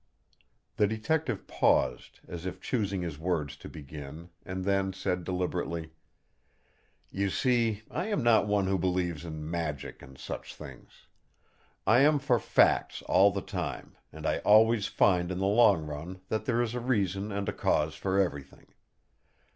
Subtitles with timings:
[0.77, 5.91] The Detective paused, as if choosing his words to begin; and then said deliberately:
[7.11, 11.05] "You see, I am not one who believes in magic and such things.
[11.85, 16.21] I am for facts all the time; and I always find in the long run
[16.29, 18.73] that there is a reason and a cause for everything.